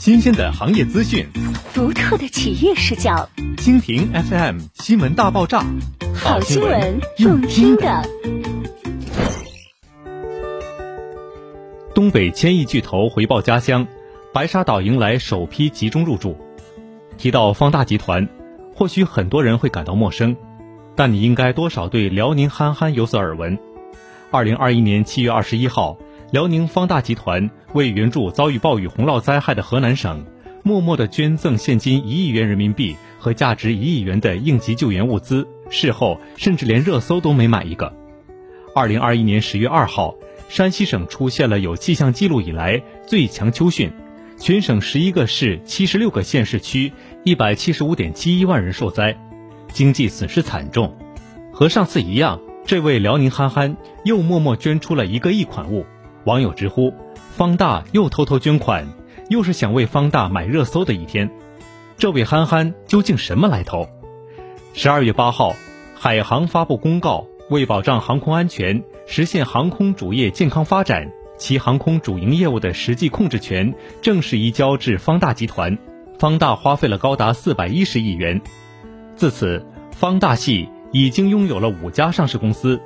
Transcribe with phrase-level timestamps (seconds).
[0.00, 1.28] 新鲜的行业资讯，
[1.74, 3.28] 独特的企业视角。
[3.58, 5.62] 蜻蜓 FM 新闻大爆炸，
[6.14, 8.02] 好新闻，用听的。
[11.94, 13.86] 东北千亿巨头回报家乡，
[14.32, 16.34] 白沙岛迎来首批集中入驻。
[17.18, 18.26] 提到方大集团，
[18.74, 20.34] 或许很多人会感到陌生，
[20.96, 23.58] 但你应该多少对辽宁憨憨有所耳闻。
[24.30, 25.98] 二零二一年七月二十一号。
[26.30, 30.24] 辽宁方大集团为援助遭遇暴雨洪涝灾害的河南省，
[30.62, 37.92] 默默地捐赠现金一亿元人民币和价值一亿元的应急救援物资，事后甚至连热搜都没买一个。
[38.76, 40.14] 二零二一年十月二号，
[40.48, 43.90] 山西省出现了有气象记录以来最强秋汛，
[44.38, 46.92] 全省十一个市、七十六个县市区，
[47.24, 49.18] 一百七十五点七一万人受灾，
[49.72, 50.96] 经济损失惨重。
[51.52, 55.84] 和上次一样，这位辽宁憨憨又默默捐出了一个亿款物。
[56.24, 56.92] 网友直呼
[57.36, 58.86] ：“方大又偷偷捐款，
[59.28, 61.30] 又是想为方大买热搜的一天。
[61.96, 63.88] 这位憨憨究竟什么来头？”
[64.74, 65.54] 十二月八号，
[65.94, 75.76] 海航发布公告，为保障航空安全，实现航空主业健康发展，其航空主营业务的实际控制权正式移交至方大集团。
[76.18, 78.40] 方大花费了高达四百一十亿元。
[79.16, 82.78] 自此，方大系已经拥有了五家上市公司：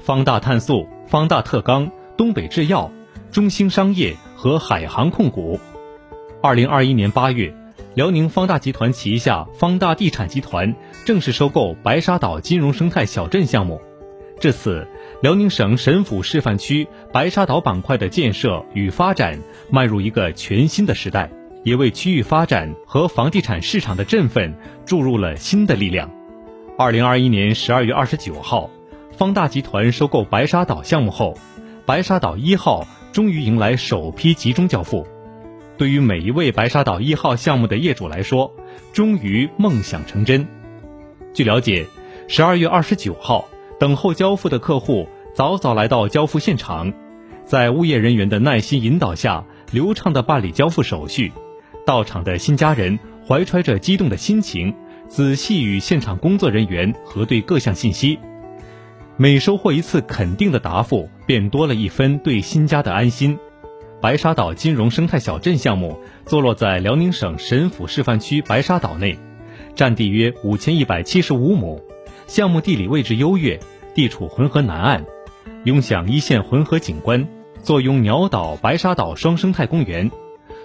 [0.00, 1.90] 方大碳素、方大特钢。
[2.18, 2.90] 东北制药、
[3.30, 5.60] 中兴商业和海航控股。
[6.42, 7.54] 二零二一年八月，
[7.94, 13.80] 辽宁方大集团旗下方大地产集团正式收购白沙岛金融生态小镇项目。
[14.40, 14.84] 至此，
[15.22, 19.38] 辽宁省沈抚示范区白沙岛板块的建设与发展
[19.70, 21.30] 迈入一个全新的时代，
[21.62, 24.52] 也为区域发展和房地产市场的振奋
[24.84, 26.10] 注入了新的力量。
[26.76, 28.68] 二零二一年十二月二十九号，
[29.16, 31.38] 方大集团收购白沙岛项目后。
[31.88, 35.06] 白沙岛一号终于迎来首批集中交付，
[35.78, 38.52] 对于每一位白沙岛一号项目的业主来说，
[38.92, 40.46] 终于梦想成真。
[41.32, 41.86] 据了解，
[42.28, 43.48] 十二月二十九号，
[43.80, 46.92] 等候交付的客户早早来到交付现场，
[47.46, 51.32] 在物业人员的耐心引导下，流畅地办理交付手续。
[51.86, 54.74] 到场的新家人怀揣着激动的心情，
[55.08, 58.18] 仔细与现场工作人员核对各项信息。
[59.20, 63.36] 每收获一次肯定的答复，便多了一分对新家的安心。
[64.00, 69.18] 白沙岛金融生态小镇项目坐落在辽宁省沈抚示范区白沙岛内，
[69.74, 71.82] 占地约五千一百七十五亩。
[72.28, 73.58] 项目地理位置优越，
[73.92, 75.04] 地处浑河南岸，
[75.64, 77.26] 拥享一线浑河景观，
[77.60, 80.08] 坐拥鸟岛、白沙岛双生态公园，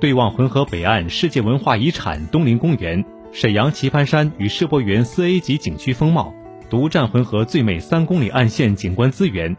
[0.00, 6.34] 对望浑河北岸世界文化遗产东陵公园、沈阳棋盘山与世博园四 A 级景区风貌。
[6.74, 9.56] 独占浑河最美三公里岸线景观资源，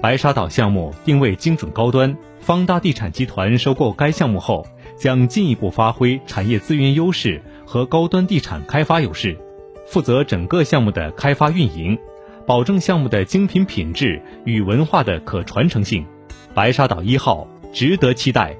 [0.00, 2.16] 白沙岛项目定位精准高端。
[2.40, 4.66] 方大地产集团收购该项目后，
[4.98, 9.38] 将进一步发挥产业资源优势和高端地产开发优势，
[9.86, 11.96] 负责整个项目的开发运营，
[12.44, 16.04] 保证项目的精品品质与文化的可传承性。
[16.54, 18.56] 白沙岛一号值得期待。